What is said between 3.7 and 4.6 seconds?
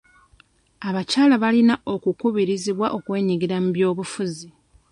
by'obufuzi.